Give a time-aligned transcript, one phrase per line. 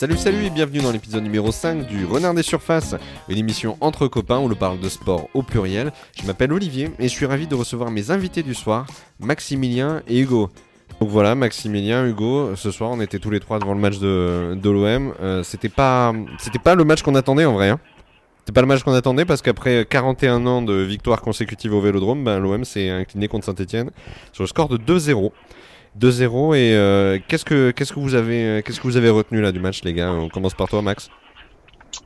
[0.00, 2.94] Salut salut et bienvenue dans l'épisode numéro 5 du Renard des Surfaces,
[3.28, 5.92] une émission entre copains où l'on parle de sport au pluriel.
[6.18, 8.86] Je m'appelle Olivier et je suis ravi de recevoir mes invités du soir,
[9.18, 10.48] Maximilien et Hugo.
[11.00, 14.54] Donc voilà, Maximilien, Hugo, ce soir on était tous les trois devant le match de,
[14.58, 15.12] de l'OM.
[15.20, 17.68] Euh, c'était pas, le match qu'on attendait en vrai.
[17.68, 17.78] Hein.
[18.38, 22.24] C'était pas le match qu'on attendait parce qu'après 41 ans de victoires consécutives au Vélodrome,
[22.24, 23.90] ben, l'OM s'est incliné contre Saint-Etienne
[24.32, 25.30] sur le score de 2-0.
[25.98, 29.52] 2-0 et euh, qu'est-ce que qu'est-ce que vous avez qu'est-ce que vous avez retenu là
[29.52, 30.12] du match les gars?
[30.12, 31.08] On commence par toi Max.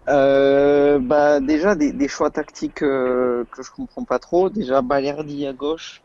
[0.09, 4.51] Euh, bah déjà des, des choix tactiques euh, que je comprends pas trop.
[4.51, 6.02] Déjà Balerdi à gauche,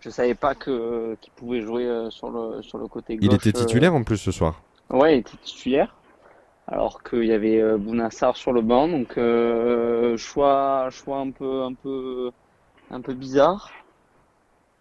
[0.00, 3.24] je savais pas que qu'il pouvait jouer euh, sur le sur le côté gauche.
[3.24, 4.62] Il était titulaire en plus ce soir.
[4.90, 5.94] Ouais, il était titulaire.
[6.66, 11.62] Alors qu'il y avait euh, Bounassar sur le banc, donc euh, choix choix un peu
[11.62, 12.30] un peu
[12.90, 13.70] un peu bizarre.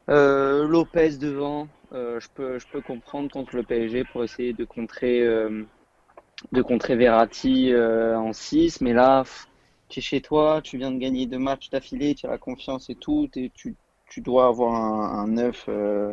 [0.10, 4.66] Euh, Lopez devant, euh, je peux je peux comprendre contre le PSG pour essayer de
[4.66, 5.66] contrer euh,
[6.52, 9.24] de contrer Verratti euh, en 6, mais là
[9.88, 12.90] tu es chez toi, tu viens de gagner deux matchs d'affilée, tu as la confiance
[12.90, 13.76] et tout, t'es- tu
[14.10, 16.12] tu dois avoir un, un 9 euh,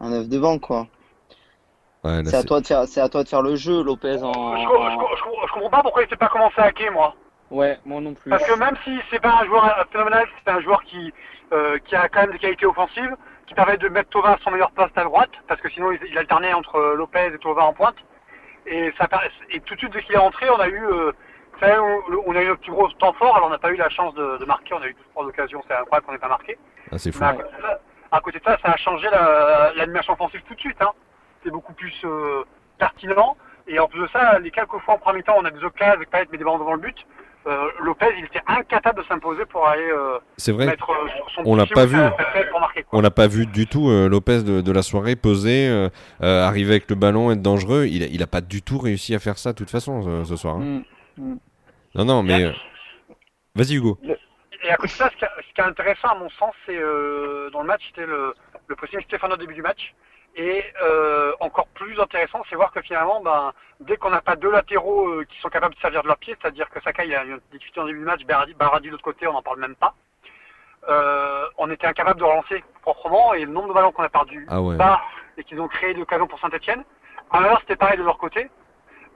[0.00, 0.88] un 9 devant quoi.
[2.02, 4.56] Ouais, C'est à toi de faire c'est à toi de faire le jeu Lopez en,
[4.56, 6.64] Je, co- je, co- je co- je comprends pas pourquoi il s'est pas commencé à
[6.64, 7.14] hacker, moi.
[7.50, 8.30] Ouais, moi non plus.
[8.30, 11.12] Parce que même si c'est pas un joueur phénoménal, c'est un joueur qui,
[11.52, 14.50] euh, qui a quand même des qualités offensives, qui permet de mettre Tovin à son
[14.52, 17.62] meilleur poste à droite, parce que sinon il, il alternait entre euh, Lopez et Tovin
[17.62, 17.96] en pointe.
[18.66, 19.16] Et, ça, per-
[19.50, 21.12] et tout de suite, dès qu'il est rentré, on a eu, euh,
[21.62, 23.88] on, on a eu notre plus gros temps fort, alors on n'a pas eu la
[23.88, 26.28] chance de, de marquer, on a eu deux trois occasions, c'est incroyable qu'on n'ait pas
[26.28, 26.56] marqué.
[26.92, 27.20] ah, c'est fou.
[27.20, 27.80] Mais à côté, de ça,
[28.12, 30.80] à côté de ça, ça a changé la- l'animation offensive tout de suite.
[30.80, 30.92] Hein.
[31.42, 32.44] C'est beaucoup plus euh,
[32.78, 33.36] pertinent.
[33.66, 35.94] Et en plus de ça, les quelques fois en premier temps, on a des occasions
[35.94, 37.06] avec Payet met des ballons devant le but.
[37.50, 40.66] Euh, Lopez, il était incapable de s'imposer pour aller euh, C'est vrai.
[40.66, 41.96] mettre euh, son on l'a pas vu.
[42.50, 42.84] pour marquer.
[42.84, 42.98] Quoi.
[42.98, 45.88] On l'a pas vu du tout euh, Lopez de, de la soirée poser, euh,
[46.22, 47.86] euh, arriver avec le ballon, être dangereux.
[47.86, 50.28] Il a, il a pas du tout réussi à faire ça de toute façon ce,
[50.30, 50.56] ce soir.
[50.56, 50.82] hein.
[51.18, 51.34] Mm.
[51.96, 52.52] Non non mais euh,
[53.56, 53.98] vas-y Hugo.
[54.62, 56.54] Et à côté de ça, ce qui, est- ce qui est intéressant à mon sens,
[56.66, 58.34] c'est euh, dans le match, c'était le,
[58.68, 59.94] le pressing Stéphano au début du match.
[60.36, 64.50] Et euh, encore plus intéressant, c'est voir que finalement, ben, dès qu'on n'a pas deux
[64.50, 67.24] latéraux euh, qui sont capables de servir de leur pied, c'est-à-dire que Sakai il a
[67.24, 69.74] une difficulté en début de match, Baradi, Baradi de l'autre côté, on n'en parle même
[69.74, 69.94] pas.
[70.88, 74.46] Euh, on était incapable de relancer proprement et le nombre de ballons qu'on a perdu
[74.48, 74.76] Ah ouais.
[74.76, 75.00] bas
[75.36, 76.84] et qu'ils ont créé l'occasion pour Saint-Etienne.
[77.30, 78.48] Alors c'était pareil de leur côté,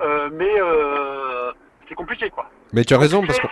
[0.01, 1.53] euh, mais euh,
[1.83, 2.47] c'était compliqué quoi.
[2.73, 3.49] Mais tu as raison parce qu'on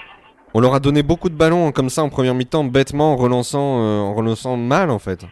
[0.55, 3.81] on leur a donné beaucoup de ballons comme ça en première mi-temps bêtement en relançant
[3.81, 5.25] euh, en relançant mal en fait.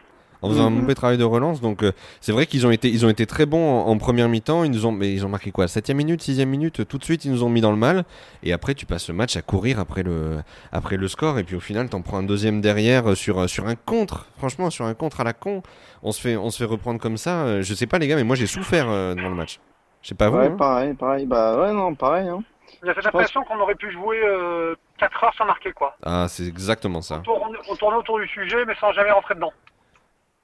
[0.42, 0.80] En faisant un Mhm.
[0.80, 1.92] mauvais travail de relance, donc euh,
[2.22, 4.64] c'est vrai qu'ils ont été, ils ont été très bons en, en première mi-temps.
[4.64, 7.24] Ils nous ont, mais ils ont marqué quoi, septième minute, sixième minute, tout de suite
[7.26, 8.04] ils nous ont mis dans le mal.
[8.42, 10.38] Et après tu passes le match à courir après le,
[10.72, 13.46] après le score, et puis au final t'en prends un deuxième derrière euh, sur, euh,
[13.48, 14.26] sur un contre.
[14.38, 15.62] Franchement, sur un contre à la con,
[16.02, 17.42] on se fait, on se fait reprendre comme ça.
[17.44, 19.60] Euh, Je sais pas les gars, mais moi j'ai souffert euh, devant le match.
[20.02, 20.38] Je sais pas vous.
[20.38, 20.56] Ouais, hein.
[20.58, 21.26] pareil, pareil.
[21.26, 22.28] Bah ouais, non, pareil.
[22.28, 22.42] Hein.
[22.82, 25.44] Il y a cette Je pense- impression qu'on aurait pu jouer euh, 4 heures sans
[25.44, 25.94] marquer quoi.
[26.02, 27.16] Ah, c'est exactement ça.
[27.18, 29.52] On tourne, on tournait autour du sujet mais sans jamais rentrer dedans.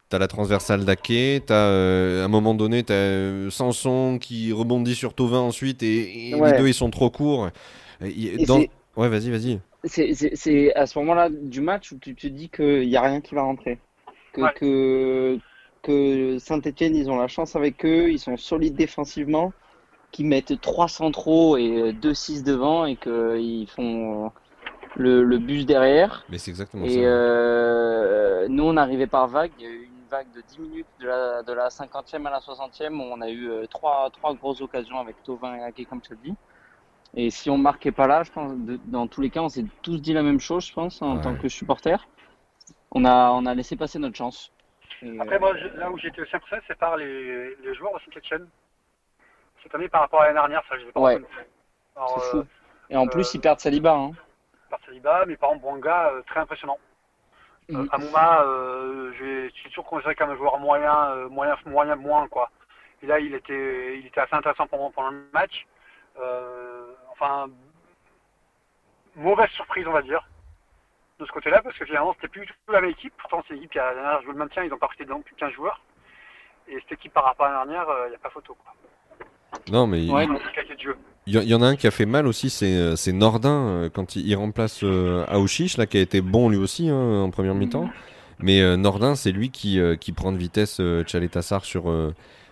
[0.08, 4.94] T'as la transversale d'Ake, t'as euh, à un moment donné t'as euh, Sanson qui rebondit
[4.94, 6.52] sur Tovin ensuite et, et Ouais.
[6.52, 7.48] les deux ils sont trop courts.
[8.00, 8.60] Et Et dans-
[8.96, 9.58] Ouais vas-y vas-y.
[9.84, 13.34] C'est, à ce moment-là du match où tu te dis qu'il n'y a rien qui
[13.34, 13.78] va rentrer.
[14.32, 14.50] Que, Ouais.
[14.56, 15.38] que,
[15.82, 19.52] que Saint-Etienne, ils ont la chance avec eux, ils sont solides défensivement,
[20.12, 24.30] qu'ils mettent 3 centraux et 2-6 devant et qu'ils font
[24.96, 26.24] le, le bus derrière.
[26.30, 26.98] Mais c'est exactement Et ça.
[27.00, 29.50] euh, nous, on arrivait par vague.
[29.58, 32.30] Il y a eu une vague de 10 minutes de la, de la 50e à
[32.30, 35.84] la 60e où on a eu euh, trois, trois grosses occasions avec Tovin et Ake,
[35.88, 36.34] comme tu as dit.
[37.14, 39.64] Et si on marquait pas là, je pense, de- dans tous les cas, on s'est
[39.82, 41.22] tous dit la même chose, je pense, en Ouais.
[41.22, 41.96] tant que supporter.
[42.92, 44.52] On a, on a laissé passer notre chance.
[45.02, 47.94] Et, Après, euh, moi, je- là où été aussi impressionné, c'est par les, les joueurs
[47.94, 48.48] de Saint-Etienne.
[49.62, 51.18] Cette année, par rapport à l'année dernière, ça, je les ai pas Ouais.
[51.96, 52.38] c'est fou.
[52.38, 52.44] euh,
[52.90, 53.94] Et en plus, euh, ils perdent Saliba.
[53.94, 54.12] Hein.
[54.70, 56.78] par Saliba, mais par exemple, Bouanga, euh, très impressionnant.
[57.74, 57.86] Euh.
[57.90, 62.28] Amouma, euh, j'ai- je suis toujours considéré comme un joueur moyen, euh, moyen, moyen, moins,
[62.28, 62.50] quoi.
[63.02, 65.66] Et là, il était, il était assez intéressant pendant, pendant le match.
[66.18, 67.48] Euh, enfin,
[69.16, 70.26] mauvaise surprise, on va dire,
[71.18, 73.14] de ce côté-là, parce que finalement, c'était plus du tout la même équipe.
[73.18, 75.34] Pourtant, c'est l'équipe qui a la dernière joué le maintien, ils ont pas recruté plus
[75.34, 75.80] de 15 joueurs.
[76.68, 78.72] Et cette équipe, par rapport à la dernière, il n'y a pas photo, quoi.
[79.68, 80.26] Non mais Ouais,
[81.26, 81.42] mais- jeu.
[81.44, 84.16] y, y en a un qui a fait mal aussi, c'est euh, Nordin euh, quand
[84.16, 87.54] il, il remplace euh, Aouchiche là qui a été bon lui aussi hein, en première
[87.54, 87.88] mi-temps.
[88.40, 91.84] Mais euh, Nordin c'est lui qui, euh, qui prend de vitesse euh, Tchaletassar sur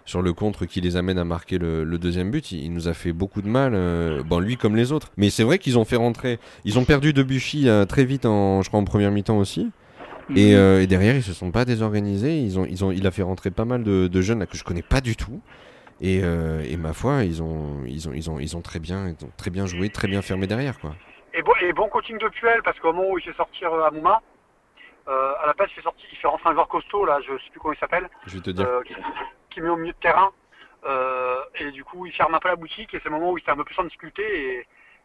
[0.06, 2.52] sur le contre qui les amène à marquer le, le deuxième but.
[2.52, 3.74] Il, il nous a fait beaucoup de mal,
[4.24, 5.10] bon lui comme les autres.
[5.16, 8.68] Mais c'est vrai qu'ils ont fait rentrer, ils ont perdu Debuchy très vite en je
[8.68, 9.70] crois en première mi-temps aussi.
[10.34, 12.38] Et, euh, et derrière, ils se sont pas désorganisés.
[12.40, 14.56] Ils ont, ils ont, il a fait rentrer pas mal de, de jeunes là, que
[14.56, 15.40] je connais pas du tout.
[16.00, 19.08] Et, euh, et ma foi, ils ont, ils, ont, ils, ont, ils ont très bien,
[19.08, 20.94] ils ont très bien joué, très bien fermé derrière, quoi.
[21.32, 23.84] Et bon, et bon coaching de Puel, parce qu'au moment où il fait sortir euh,
[23.86, 24.20] Amouma,
[25.08, 27.32] euh, à la place, il fait, sortir, il fait rentrer un joueur costaud, là, je
[27.38, 28.66] sais plus comment il s'appelle, Je vais te dire.
[28.66, 28.94] euh, qui,
[29.50, 30.30] qui met au milieu de terrain.
[30.86, 33.38] Euh, et du coup, il ferme un peu la boutique, et c'est le moment où
[33.38, 34.22] il était un peu plus en difficulté,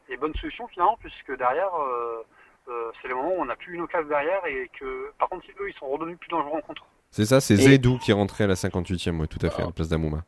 [0.07, 2.23] et, et bonne solution finalement, puisque derrière, euh,
[2.69, 5.45] euh, c'est le moment où on n'a plus une occasion derrière, et que par contre,
[5.59, 6.85] eux, ils sont redevenus plus dangereux en contre.
[7.11, 9.61] C'est ça, c'est Et- Zedou qui est rentré à la 58e, ouais, tout à fait,
[9.61, 10.23] à la place d'Amouma.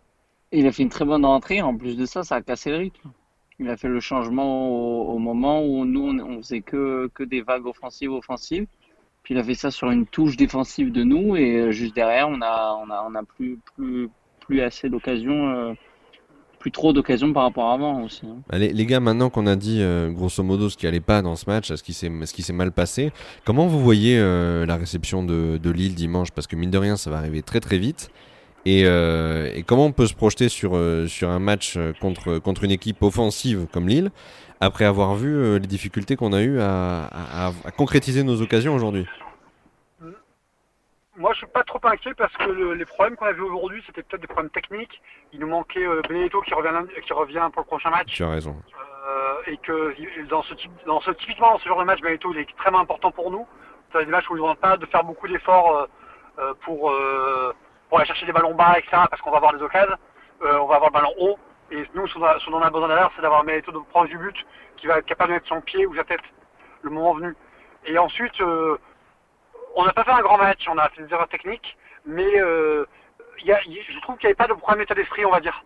[0.52, 1.62] Il a fait une très bonne rentrée.
[1.62, 3.10] En plus de ça, ça a cassé le rythme.
[3.60, 4.70] Il a fait le changement
[5.08, 8.66] au, moment où nous, on, on faisait que, que des vagues offensives, offensives.
[9.24, 11.36] Puis il a fait ça sur une touche défensive de nous.
[11.36, 14.10] Et euh, juste derrière, on a, on a, on a plus, plus,
[14.40, 15.74] plus assez d'occasions, euh,
[16.60, 18.26] plus trop d'occasions par rapport à avant aussi.
[18.26, 18.38] hein.
[18.50, 21.36] Bah, les, gars, maintenant qu'on a dit euh, grosso modo ce qui allait pas dans
[21.36, 23.12] ce match, ce qui s'est mal passé,
[23.46, 26.32] comment vous voyez la réception de, de Lille dimanche?
[26.32, 28.10] Parce que mine de rien, ça va arriver très très vite.
[28.66, 32.38] Et, euh, et comment on peut se projeter sur, euh, sur un match euh, contre,
[32.38, 34.12] contre une équipe offensive comme Lille
[34.60, 38.76] après avoir vu les difficultés qu'on a eues à, à- à- à concrétiser nos occasions
[38.76, 39.08] aujourd'hui?
[41.18, 43.82] Moi, je suis pas trop inquiet parce que le- les problèmes qu'on a vus aujourd'hui,
[43.88, 45.02] c'était peut-être des problèmes techniques.
[45.34, 46.70] Il nous manquait euh, Benedetto qui revient,
[47.06, 48.08] qui revient pour le prochain match.
[48.08, 48.56] Tu as raison.
[49.10, 52.00] Euh, et que il- dans ce type, dans ce typiquement dans ce genre de match,
[52.02, 53.46] Benedetto il est extrêmement important pour nous.
[53.92, 55.88] C'est des matchs où ils n'ont pas de faire beaucoup d'efforts
[56.62, 56.92] pour
[57.92, 59.04] pour aller chercher des ballons bas, etc.
[59.10, 59.98] Parce qu'on va avoir des occasions,
[60.44, 61.38] Euh, on va avoir le ballon haut.
[61.70, 64.36] Et nous, ce dont on a besoin d'ailleurs, c'est d'avoir Benedetto de proche du but,
[64.78, 66.22] qui va être capable de mettre son pied ou sa tête
[66.82, 67.36] le moment venu.
[67.86, 68.76] Et ensuite, euh,
[69.76, 72.86] on n'a pas fait un grand match, on a fait des erreurs techniques, mais euh,
[73.42, 75.32] il y a- y je trouve qu'il n'y avait pas de problème d'état d'esprit, on
[75.32, 75.64] va dire.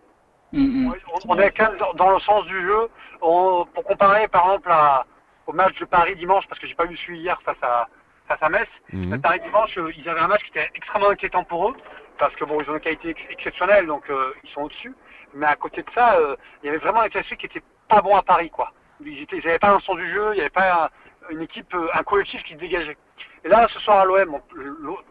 [0.52, 0.94] Mm, mm.
[1.24, 2.90] On, on est quand même dans, dans le sens du jeu.
[3.22, 5.06] On- pour comparer par exemple à-
[5.46, 7.88] au match de Paris dimanche, parce que j'ai pas eu suivi hier face à,
[8.28, 9.08] face à Metz, Mhm.
[9.08, 11.76] mais Paris dimanche, euh, ils avaient un match qui était extrêmement inquiétant pour eux,
[12.18, 14.94] parce que bon, ils ont une qualité ex- exceptionnelle, donc euh, ils sont au-dessus.
[15.34, 18.00] Mais à côté de ça, euh, il y avait vraiment un d'esprit qui était pas
[18.00, 18.72] bon à Paris, quoi.
[19.04, 20.88] Ils étaient- ils n'avaient pas un sens du jeu, il n'y avait pas un-
[21.32, 22.96] une équipe, euh, un collectif qui dégageait.
[23.44, 24.38] Et là, ce soir à l'OM,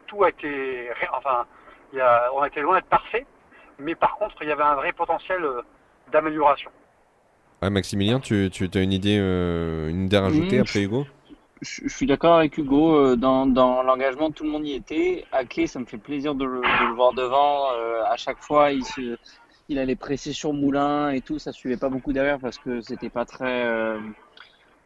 [0.07, 1.45] tout a été, enfin,
[1.93, 3.25] il y a- on a été loin d'être parfait,
[3.77, 5.61] mais par contre, il y avait un vrai potentiel euh,
[6.11, 6.71] d'amélioration.
[7.61, 10.61] Ouais, Maximilien, tu, tu as une idée, euh, une idée à rajouter Mhm.
[10.61, 11.05] après Hugo?
[11.65, 12.95] Je, suis d'accord avec Hugo.
[12.95, 15.25] euh, Dans, dans l'engagement, tout le monde y était.
[15.31, 17.71] Ake, ça me fait plaisir de le, de le voir devant.
[17.73, 19.17] euh, à chaque fois, il, se,
[19.69, 21.39] il allait presser sur Moulin et tout.
[21.39, 23.65] Ça suivait pas beaucoup derrière parce que c'était pas très.
[23.65, 23.99] euh,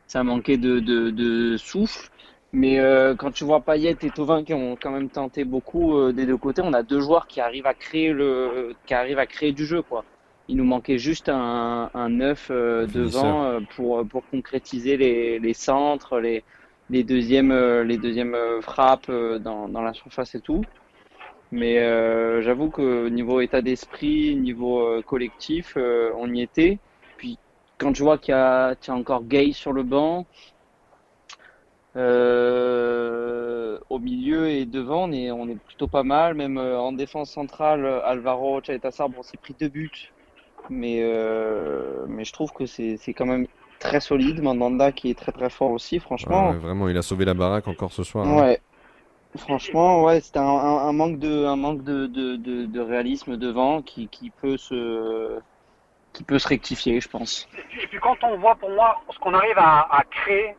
[0.07, 2.09] ça manquait de, de, de souffle.
[2.51, 6.25] Mais euh, quand tu vois Payet et Tovin qui ont quand même tenté beaucoup des
[6.25, 9.51] deux côtés, on a deux joueurs qui arrivent à créer le, qui arrivent à créer
[9.51, 10.03] du jeu, quoi.
[10.47, 16.19] Il nous manquait juste un, un euh, devant euh, pour, pour concrétiser les, les centres,
[16.19, 16.43] les,
[16.89, 20.63] les deuxièmes, euh, les deuxièmes euh, frappes euh, dans, dans la surface et tout.
[21.51, 21.79] Mais
[22.43, 26.77] j'avoue que niveau état d'esprit, niveau collectif, on y était.
[27.17, 27.39] Puis
[27.79, 30.27] quand je vois qu'il y a, qu'il y a encore Gay sur le banc,
[33.89, 36.35] au milieu et devant, on est, on est plutôt pas mal.
[36.35, 40.11] Même en défense centrale, Alvaro Chaetassar, bon, s'est pris deux buts.
[40.69, 41.01] Mais,
[42.07, 43.47] mais je trouve que c'est quand même
[43.79, 44.41] très solide.
[44.41, 46.49] Mandanda qui est très très fort aussi, franchement.
[46.51, 48.27] Ouais, Vraiment, il a sauvé la baraque encore ce soir.
[48.27, 48.37] hein.
[48.41, 48.61] Ouais.
[49.37, 53.37] Franchement, ouais, c'était un, un- un manque de, un manque de, de, de, de réalisme
[53.37, 55.39] devant qui, qui peut se,
[56.13, 57.47] qui peut se rectifier, je pense.
[57.57, 60.55] Et puis, et puis quand on voit pour moi ce qu'on arrive à, à créer,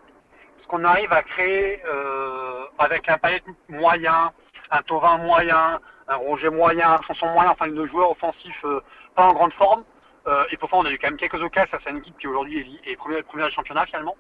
[0.62, 4.30] ce qu'on arrive à créer euh, avec un Payet moyen,
[4.70, 8.80] un Tovin moyen, un Roger moyen, un Sanson moyen, enfin de joueurs offensifs euh,
[9.16, 9.82] pas en grande forme.
[10.26, 12.80] Euh, et pourtant on a eu quand même quelques occasions à une équipe qui aujourd'hui
[12.84, 14.16] est, est première, du championnat finalement.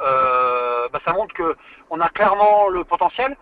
[0.00, 1.56] Euh, bah, ça montre que
[1.90, 3.36] on a clairement le potentiel,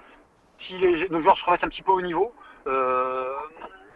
[0.60, 0.74] si
[1.10, 2.32] nos joueurs se remettent un petit peu au niveau,
[2.66, 3.34] euh,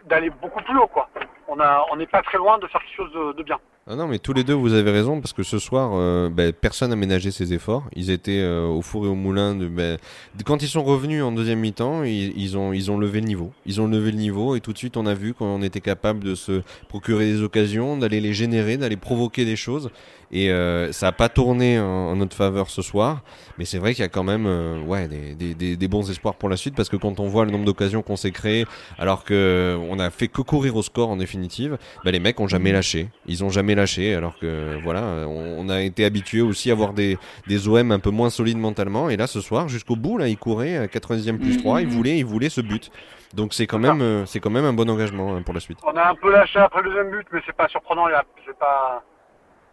[0.05, 1.09] d'aller beaucoup plus haut quoi.
[1.47, 3.59] On a, on n'est pas très loin de faire quelque chose de bien.
[3.91, 6.53] Ah non, mais tous les deux, vous avez raison, parce que ce soir, euh, ben,
[6.53, 7.85] personne n'a ménagé ses efforts.
[7.95, 9.55] Ils étaient euh, au four et au moulin.
[9.55, 9.97] De, ben,
[10.45, 13.51] quand ils sont revenus en deuxième mi-temps, ils, ont, ils ont levé le niveau.
[13.65, 16.23] Ils ont levé le niveau, et tout de suite, on a vu qu'on était capable
[16.23, 19.89] de se procurer des occasions, d'aller les générer, d'aller provoquer des choses.
[20.31, 23.23] Et euh, ça n'a pas tourné en, notre faveur ce soir,
[23.57, 26.35] mais c'est vrai qu'il y a quand même euh, ouais, des, des, des, bons espoirs
[26.35, 28.65] pour la suite, parce que quand on voit le nombre d'occasions qu'on s'est créées,
[28.99, 32.47] alors que on a fait que courir au score en définitive, ben, les mecs ont
[32.47, 33.09] jamais lâché.
[33.25, 33.78] Ils ont jamais lâché,
[34.15, 37.17] alors que voilà, on, on a été habitué aussi à voir des,
[37.47, 39.09] des OM un peu moins solides mentalement.
[39.09, 41.61] Et là, ce soir, jusqu'au bout, là, ils couraient à 90e plus Mhm.
[41.61, 42.91] 3, ils voulaient, ils voulaient ce but.
[43.33, 45.77] Donc c'est quand même, euh, c'est quand même un bon engagement hein, pour la suite.
[45.85, 48.07] On a un peu lâché après le deuxième but, mais c'est pas surprenant.
[48.07, 49.03] il C'est pas,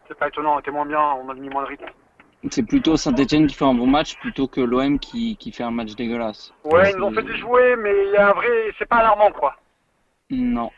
[0.09, 0.57] c'est pas étonnant.
[0.57, 1.87] On était moins bien, on a mis moins de rythme.
[2.51, 5.71] C'est plutôt Saint-Etienne qui fait un bon match plutôt que l'OM qui, qui fait un
[5.71, 6.53] match dégueulasse.
[6.65, 8.47] Ouais, ils nous ont fait déjouer, mais il y a un vrai,
[8.79, 9.57] c'est pas alarmant quoi.
[10.31, 10.71] Non.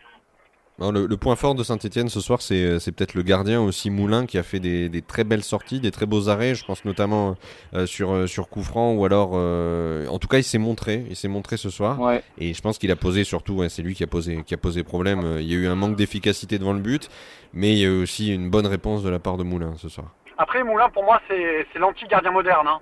[0.81, 4.43] Le, point fort de Saint-Etienne ce soir, c'est peut-être le gardien aussi Moulin qui a
[4.43, 6.55] fait des, très belles sorties, des très beaux arrêts.
[6.55, 7.35] Je pense notamment
[7.75, 9.33] euh, sur, euh, sur coup franc ou alors.
[9.35, 11.05] Euh, en tout cas, il s'est montré.
[11.09, 11.99] Il s'est montré ce soir.
[12.39, 13.69] Et je pense qu'il a posé surtout.
[13.69, 15.39] c'est lui qui a posé, qui a posé problème.
[15.41, 17.09] Il y a eu un manque d'efficacité devant le but,
[17.53, 19.89] mais il y a eu aussi une bonne réponse de la part de Moulin ce
[19.89, 20.09] soir.
[20.37, 22.69] Après, Moulin, pour moi, c'est l'anti-gardien moderne.
[22.69, 22.79] Hein.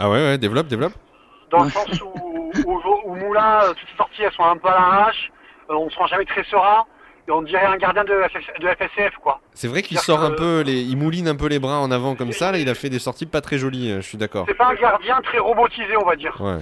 [0.00, 0.94] Ah ouais, ouais, développe, développe.
[1.50, 5.30] Dans le sens où, où, Moulin, toutes ses sorties, elles sont un peu à l'arrache.
[5.70, 6.84] Euh, on ne se rend jamais très serein.
[7.26, 8.14] Et on dirait un gardien de,
[8.60, 9.40] de FSCF, quoi.
[9.52, 12.14] C'est vrai qu'il sort un peu, les, il mouline un peu les bras en avant
[12.14, 12.52] comme ça.
[12.52, 13.96] Là, il a fait des sorties pas très jolies.
[13.96, 14.46] Je suis d'accord.
[14.48, 16.34] C'est pas un gardien très robotisé, on va dire.
[16.40, 16.60] Ouais.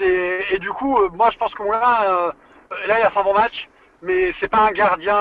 [0.00, 2.32] Et du coup, euh, moi, je pense que Moulin, euh,
[2.86, 3.68] là, il a fait un bon match,
[4.02, 5.20] mais c'est pas un gardien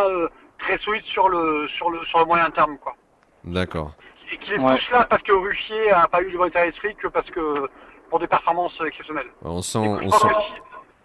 [0.60, 2.96] très solide sur le sur le sur le moyen terme, quoi.
[3.43, 3.93] D'accord.
[4.31, 6.96] Et qu'il est plus là parce que Ruffier a pas eu le bon état d'esprit
[6.96, 7.70] que parce que
[8.10, 9.29] pour des performances exceptionnelles.
[9.41, 10.27] On sent, on sent,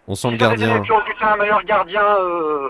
[0.07, 0.83] on sent le gardien.
[0.83, 2.69] Si recruté un meilleur gardien euh,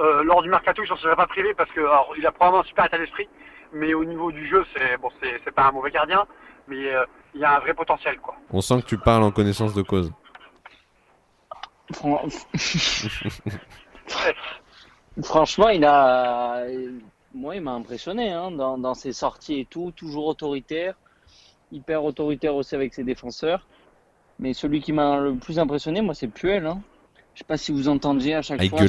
[0.00, 2.62] euh, lors du mercato, il s'en serait pas privé parce que alors, il a probablement
[2.62, 3.28] un super état d'esprit,
[3.72, 6.24] mais au niveau du jeu, c'est bon, c'est pas un mauvais gardien,
[6.68, 8.36] mais euh, il y a un vrai potentiel quoi.
[8.50, 10.12] On sent que tu parles en connaissance de cause.
[15.22, 16.64] Franchement, il a,
[17.34, 20.94] moi, il m'a impressionné hein, dans, dans ses sorties et tout, toujours autoritaire,
[21.72, 23.66] hyper autoritaire aussi avec ses défenseurs.
[24.38, 26.66] Mais celui qui m'a le plus impressionné, moi, c'est Puel.
[26.66, 26.80] Hein.
[27.34, 28.86] Je sais pas si vous entendiez à chaque fois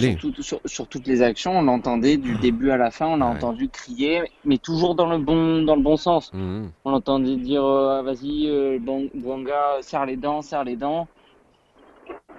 [0.66, 4.22] sur, toutes les actions, on l'entendait du début à la fin, on l'a entendu crier,
[4.44, 6.32] mais toujours dans le bon dans le bon sens.
[6.32, 6.68] Mmh.
[6.84, 11.08] On l'entendait dire euh, vas-y, euh, bon, Bouanga, serre les dents, serre les dents.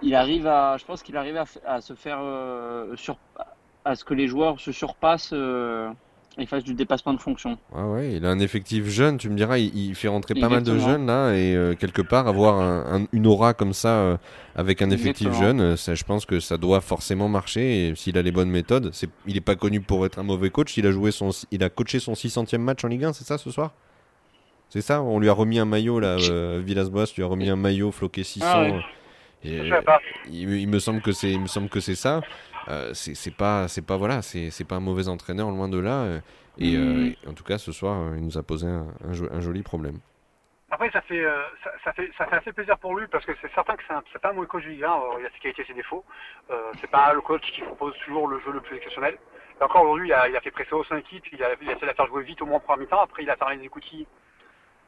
[0.00, 3.16] Il arrive à, je pense qu'il arrive à, se faire euh, sur,
[3.84, 5.34] à ce que les joueurs se surpassent
[6.38, 7.58] il fasse du dépassement de fonction.
[7.74, 10.62] Ah ouais, il a un effectif jeune, tu me diras, il, fait rentrer pas mal
[10.62, 14.16] de jeunes là, et euh, quelque part avoir une aura comme ça euh,
[14.54, 17.88] avec un effectif jeune, euh, ça, je pense que ça doit forcément marcher.
[17.88, 20.50] Et s'il a les bonnes méthodes, c'est, il n'est pas connu pour être un mauvais
[20.50, 20.76] coach.
[20.76, 23.38] Il a joué son, il a coaché son 600e match en Ligue 1, c'est ça
[23.38, 23.72] ce soir?
[24.68, 25.00] C'est ça?
[25.02, 28.46] On lui a remis un maillot là, Villas-Boas lui a remis un maillot floqué 600.
[28.46, 29.98] Ah
[30.30, 32.20] il, me semble que c'est, il me semble que c'est ça.
[32.68, 36.02] Euh, c'est pas, c'est pas voilà, c'est pas un mauvais entraîneur loin de là.
[36.02, 36.20] Euh,
[36.58, 37.14] mm.
[37.24, 39.98] et, en tout cas, ce soir, il nous a posé un, un, joli problème.
[40.70, 41.42] Après, ça fait, euh,
[41.84, 43.82] ça, fait, ça fait assez plaisir pour lui parce que c'est certain que
[44.12, 44.74] c'est pas un mauvais coach du 1.
[45.20, 46.04] Il a ses qualités et ses défauts.
[46.80, 49.16] c'est pas le coach qui propose toujours le jeu le plus exceptionnel.
[49.60, 51.24] Et encore aujourd'hui, il a, il a fait presser au son équipe.
[51.32, 53.00] Il a, il a essayé de la faire jouer vite au moins en première mi-temps.
[53.00, 54.06] Après, il a fermé les écoutilles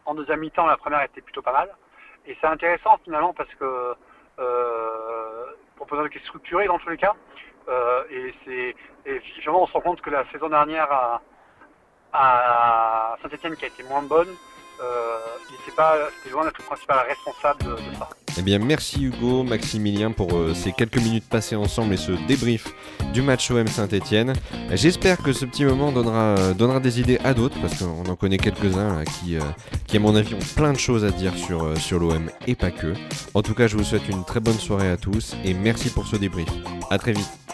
[0.04, 0.66] en deuxième mi-temps.
[0.66, 1.70] La première était plutôt pas mal.
[2.26, 3.94] Et c'est intéressant finalement parce que
[4.38, 7.14] euh, proposant qui est structuré dans tous les cas.
[7.68, 8.74] Euh, et c'est
[9.06, 11.22] et on se rend compte que la saison dernière à,
[12.12, 14.28] à Saint-Etienne qui a été moins bonne,
[14.80, 15.18] euh,
[15.66, 18.08] c'était loin d'être le principal responsable de, ça.
[18.38, 22.68] Eh bien, merci Hugo, Maximilien pour euh, ces quelques minutes passées ensemble et ce débrief
[23.12, 24.34] du match OM Saint-Etienne.
[24.72, 28.16] J'espère que ce petit moment donnera, euh, donnera des idées à d'autres, parce qu'on en
[28.16, 29.36] connaît quelques-uns qui,
[29.86, 32.70] qui, à mon avis, ont plein de choses à dire sur, sur l'OM et pas
[32.70, 32.94] que.
[33.34, 36.06] En tout cas, je vous souhaite une très bonne soirée à tous et merci pour
[36.06, 36.48] ce débrief.
[36.90, 37.47] A très vite.